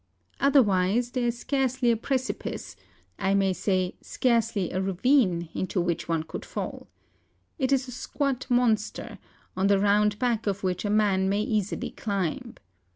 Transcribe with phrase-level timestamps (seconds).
[0.39, 2.75] Otherwise, there is scarcely a precipice,
[3.19, 6.87] I may say scarcely a ravine, into which one could fall.
[7.59, 9.19] It is a squat monster,
[9.55, 12.55] on the round back of which a man may easily climb.